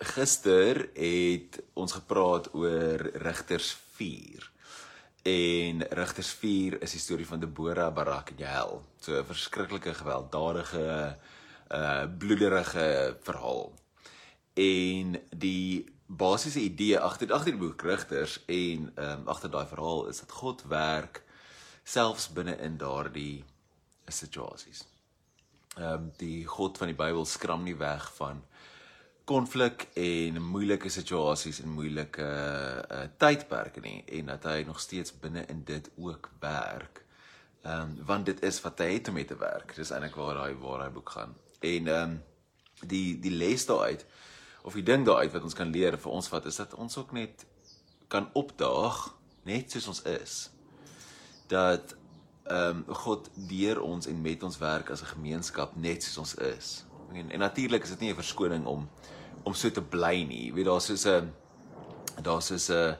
[0.00, 4.50] gister het ons gepraat oor Rigters 4.
[5.22, 8.80] En Rigters 4 is die storie van Deborah Barak en Jael.
[9.00, 11.18] So 'n verskriklike gewelddadige
[11.68, 13.72] uh bloederige verhaal.
[14.54, 20.06] En die basiese idee agter agter die boek Rigters en ehm um, agter daai verhaal
[20.08, 21.22] is dat God werk
[21.84, 23.44] selfs binne in daardie
[24.06, 24.86] situasies.
[25.76, 28.44] Ehm um, die God van die Bybel skram nie weg van
[29.30, 35.44] konflik en moeilike situasies en moeilike uh, tydperke nie en dat hy nog steeds binne
[35.52, 37.04] in dit ook werk.
[37.62, 39.74] Ehm um, want dit is wat hy het om mee te werk.
[39.76, 41.36] Dis eintlik waar daai waar hy boek gaan.
[41.60, 42.18] En ehm um,
[42.80, 44.06] die die les daaruit
[44.64, 47.12] of die ding daaruit wat ons kan leer vir ons wat is dat ons ook
[47.12, 47.46] net
[48.08, 49.02] kan opdaag
[49.44, 50.36] net soos ons is.
[51.52, 51.94] Dat
[52.48, 56.34] ehm um, God deur ons en met ons werk as 'n gemeenskap net soos ons
[56.34, 56.84] is.
[57.12, 58.88] En, en natuurlik is dit nie 'n verskoning om
[59.44, 60.46] om so te bly nie.
[60.48, 61.32] Jy weet daar's soos 'n
[62.22, 62.96] daar's soos 'n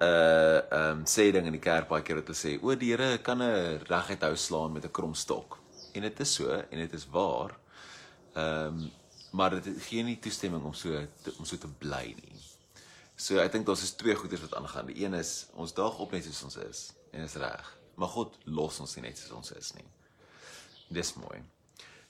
[0.00, 3.18] 'n ehm sê ding in die kerk baie keer wat hulle sê, "O die Here
[3.18, 5.58] kan 'n reguit hou slaan met 'n krom stok."
[5.94, 7.56] En dit is so en dit is waar.
[8.34, 8.90] Ehm um,
[9.30, 10.88] maar dit gee nie toestemming om so
[11.22, 12.36] te, om so te bly nie.
[13.16, 14.86] So ek dink daar's is twee goeders wat aangaan.
[14.86, 17.78] Die een is ons daag op net soos ons is en is reg.
[17.94, 19.88] Maar God los ons nie net soos ons is nie.
[20.88, 21.42] Dis mooi.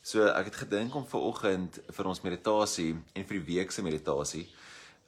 [0.08, 3.82] So ek het gedink om vir oggend vir ons meditasie en vir die week se
[3.84, 4.46] meditasie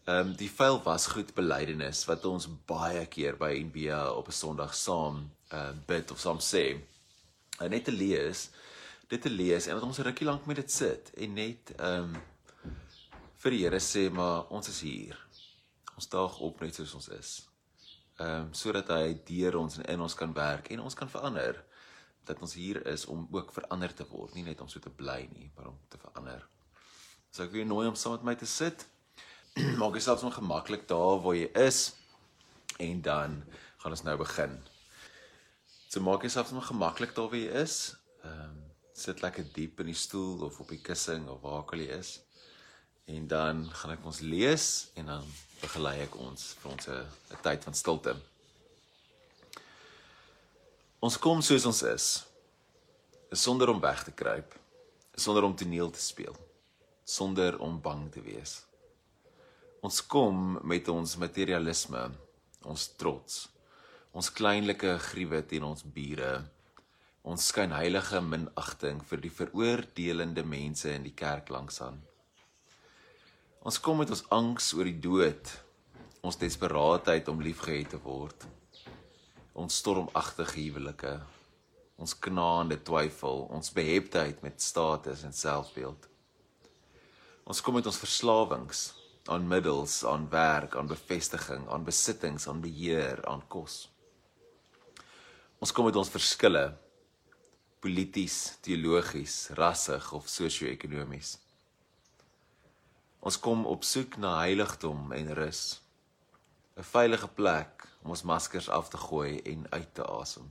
[0.04, 4.74] ehm um, die vuil wasgoed belydenis wat ons baie keer by NBA op 'n Sondag
[4.74, 5.22] saam
[5.56, 8.50] uh bid of saam sê uh, net te lees
[9.08, 12.12] dit te lees en dat ons 'n rukkie lank met dit sit en net ehm
[12.14, 12.20] um,
[13.40, 15.16] vir die Here sê maar ons is hier.
[15.96, 17.30] Ons daag op net soos ons is.
[18.18, 21.64] Ehm um, sodat hy deur ons en in ons kan werk en ons kan verander
[22.24, 25.28] dat ons hier is om ook verander te word, nie net om so te bly
[25.34, 26.46] nie, maar om te verander.
[27.30, 28.86] So ek wil jou nooi om saam met my te sit.
[29.80, 31.92] Maak jouself so gemaklik daar waar jy is
[32.80, 33.42] en dan
[33.82, 34.56] gaan ons nou begin.
[35.90, 37.76] So maak jouself so gemaklik daar waar jy is.
[38.22, 38.58] Ehm um,
[39.00, 41.96] sit lekker diep in die stoel of op die kussing of waar ook al jy
[41.96, 42.10] is.
[43.08, 44.66] En dan gaan ek ons lees
[45.00, 45.30] en dan
[45.62, 48.14] begelei ek ons vir ons 'n tyd van stilte.
[51.00, 52.06] Ons kom soos ons is,
[53.32, 54.50] sonder om weg te kruip,
[55.16, 56.34] sonder om toneel te speel,
[57.08, 58.58] sonder om bang te wees.
[59.80, 62.02] Ons kom met ons materialisme,
[62.68, 63.38] ons trots,
[64.12, 66.34] ons kleinlike gruwe teen ons bure,
[67.24, 71.96] ons skynheilige minagting vir die veroordelende mense in die kerk langsaan.
[73.64, 75.56] Ons kom met ons angs oor die dood,
[76.20, 78.50] ons desperaatheid om liefgehad te word
[79.60, 81.12] ons stormagtige huwelike,
[82.00, 86.06] ons knaande twyfel, ons beheptheid met status en selfbeeld.
[87.44, 88.86] Ons kom met ons verslawings
[89.28, 93.84] aan middels, aan werk, aan bevestiging, aan besittings, aan beheer, aan kos.
[95.60, 96.70] Ons kom met ons verskille
[97.84, 101.36] polities, teologies, rassig of sosio-ekonomies.
[103.20, 105.80] Ons kom op soek na heiligdom en rus.
[106.76, 110.46] 'n Veilige plek om ons maskers af te gooi en uit te asem.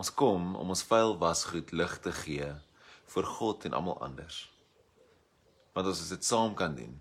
[0.00, 2.48] Ons kom om ons vuil wasgoed lig te gee
[3.14, 4.44] vir God en almal anders.
[5.74, 6.94] Want as ons dit saam kan doen,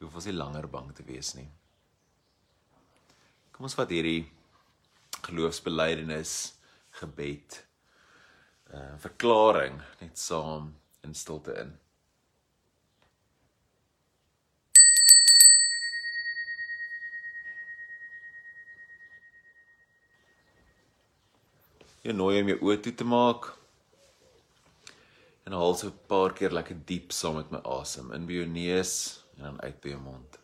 [0.00, 1.48] hoef ons nie langer bang te wees nie.
[3.52, 4.24] Kom ons vat hierdie
[5.26, 6.36] geloofsbelijdenis
[7.02, 7.60] gebed
[8.70, 10.70] uh verklaring net saam
[11.04, 11.74] in stilte in.
[22.00, 23.50] Jy nooi om jou oë toe te maak.
[25.44, 28.46] En haal so 'n paar keer lekker diep saam met my asem in by jou
[28.46, 28.94] neus
[29.36, 30.38] en dan uit by jou mond.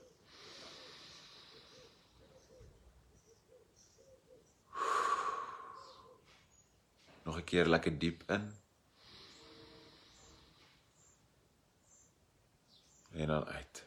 [7.25, 8.45] Nog 'n keer lekker diep in.
[13.13, 13.85] En dan uit.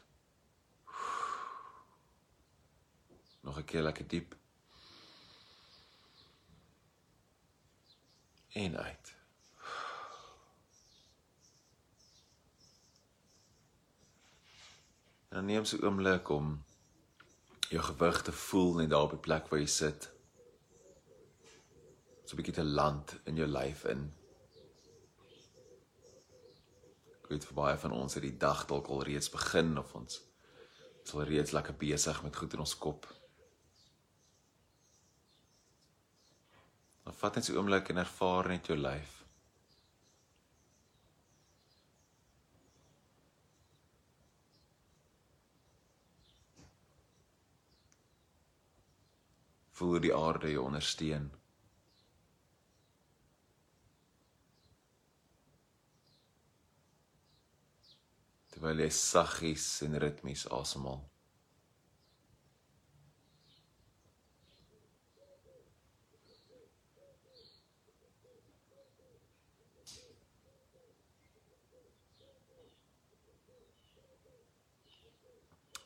[3.41, 4.35] Nog 'n keer lekker diep.
[8.63, 9.15] En uit.
[15.29, 16.63] En neem so 'n oomblik om
[17.69, 20.09] jou gewig te voel net daar op die plek waar jy sit.
[22.25, 24.13] So 'n bietjie te land in jou lyf in.
[27.21, 30.21] Ek weet vir baie van ons het die dag dalk al reeds begin of ons
[31.03, 33.07] is al reeds lekker besig met goed in ons kop.
[37.09, 39.13] Dan vat net so 'n oomblik en ervaar net jou lyf.
[49.75, 51.31] Voel hoe die aarde jou ondersteun.
[58.51, 61.01] terwyl jy saggies en ritmies asemhaal.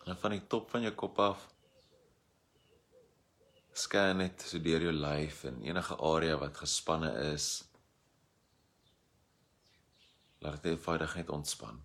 [0.04, 1.50] En van die top van jou kop af
[3.74, 7.48] scan net so deur jou lyf en enige area wat gespanne is.
[10.46, 11.82] Laat dit eenvoudig net ontspan.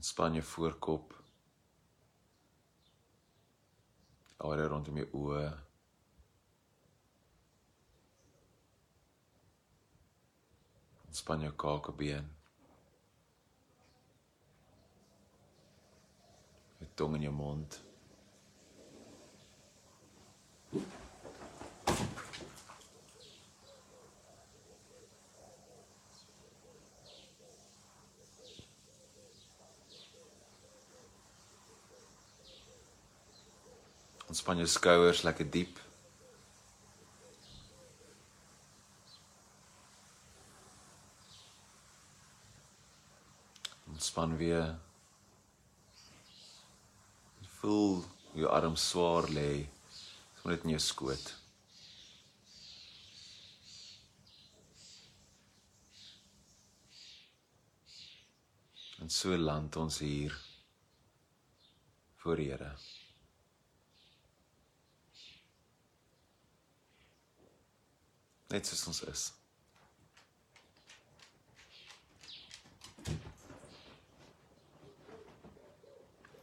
[0.00, 1.14] Ontspan jou voorkop.
[4.40, 5.46] Area rondom jou oë.
[11.06, 12.39] Ontspan jou kakebeen.
[17.00, 17.78] Tong in jou mond.
[34.28, 35.80] Ontspan jou skouers lekker diep.
[43.88, 44.79] Ontspan weer
[47.60, 47.98] Voel
[48.32, 49.50] jou arm swaar lê,
[50.38, 51.26] sommer net in jou skoot.
[59.04, 60.38] En so land ons hier
[62.22, 62.72] voor Here.
[68.50, 69.26] Net soos ons is.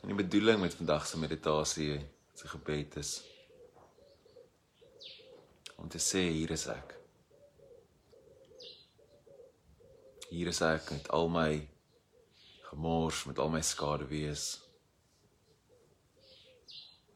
[0.07, 3.23] En die bedoeling met vandag se meditasie, se gebed is
[5.75, 6.93] om te sê hier is ek.
[10.29, 11.51] Hier is ek met al my
[12.69, 14.47] gemors, met al my skaduwees.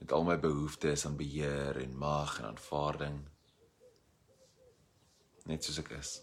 [0.04, 3.22] Met al my behoeftes aan beheer en mag en aanvaarding.
[5.48, 6.18] Net soos ek is.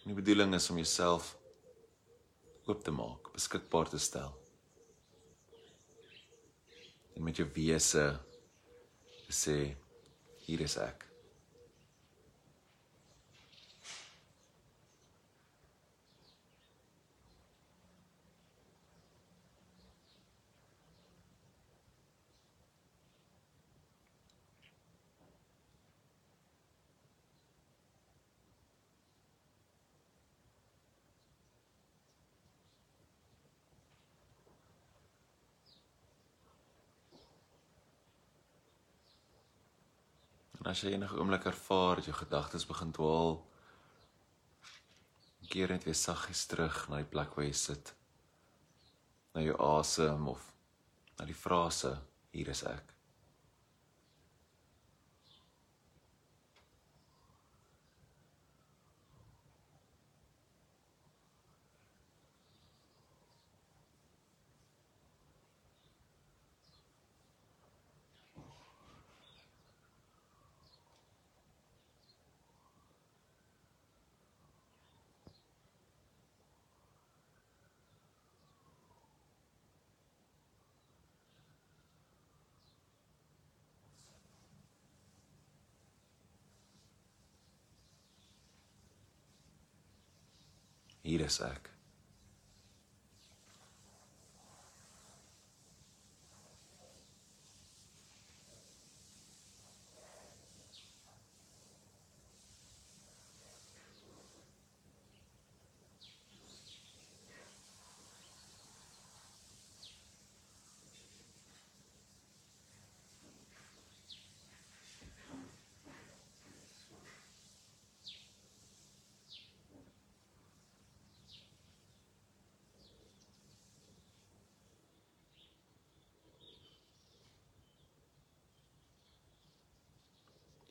[0.00, 1.34] En die bedoeling is om jouself
[2.70, 4.32] oop te maak, beskikbaar te stel.
[7.16, 8.06] En met jou wese
[9.28, 9.60] sê
[10.46, 11.09] hier is ek.
[40.60, 43.38] En as jy enige oomblik ervaar dat jou gedagtes begin dwaal,
[45.50, 47.90] keer net weer saggies terug na die plek waar jy sit.
[49.34, 50.44] Na jou asem of
[51.18, 51.96] na die frase
[52.34, 52.94] hier is ek.
[91.10, 91.72] Hier is ek.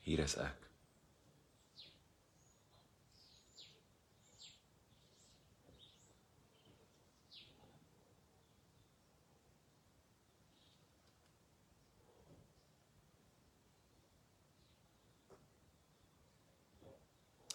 [0.09, 0.63] Hier is ek.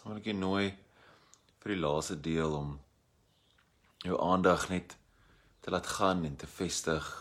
[0.04, 0.70] Wil ek jou nooi
[1.58, 2.76] vir die laaste deel om
[4.06, 4.94] jou aandag net
[5.58, 7.14] te laat gaan en te vestig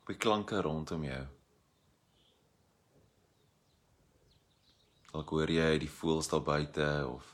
[0.00, 1.26] op die klanke rondom jou.
[5.16, 7.30] Dalk hoor jy die voëls daar buite of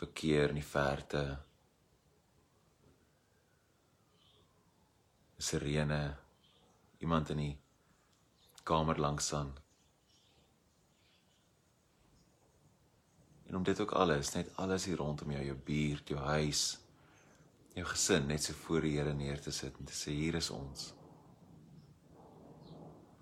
[0.00, 1.20] verkeer in die verte.
[5.38, 6.00] Sirene
[6.98, 7.54] iemand in die
[8.66, 9.54] kamer langs aan.
[13.46, 16.64] En om dit ook alles, net alles hier rondom jou, jou buurt, jou huis,
[17.78, 20.50] jou gesin net so voor die Here neer te sit en te sê hier is
[20.50, 20.90] ons.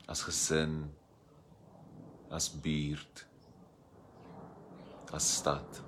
[0.09, 0.87] As gesin,
[2.30, 3.25] as buurt,
[5.12, 5.86] as stad.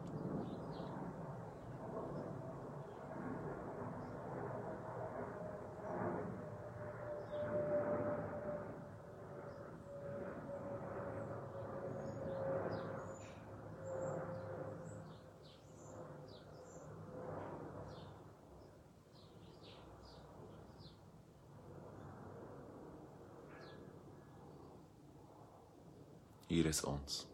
[26.48, 27.26] Hier is ons.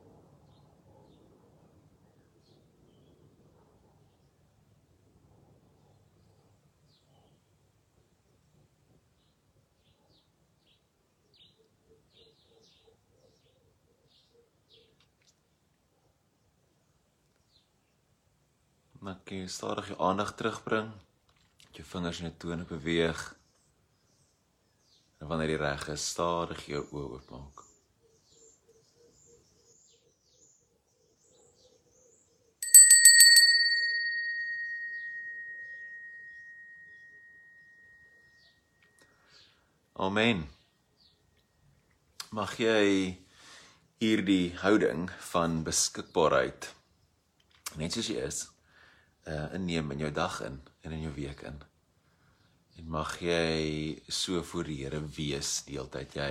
[18.98, 20.88] Maar kan jy stadig jou aandag terugbring?
[21.76, 23.36] Jou vingers in 'n tone beweeg.
[25.20, 27.63] En wanneer jy reg is, stadig jou oë oopmaak.
[39.94, 40.40] Amen.
[42.34, 43.14] Mag jy
[44.02, 46.66] hierdie houding van beskikbaarheid
[47.78, 48.40] net soos jy is,
[49.30, 51.62] uh inneem in jou dag in en in jou week in.
[52.74, 56.30] En mag jy so voor die Here wees deeltyd jy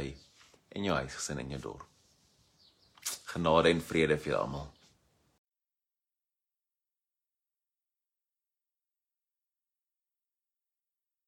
[0.75, 1.87] en jou huisgesin en jou dorp.
[3.31, 4.67] Genade en vrede vir julle almal.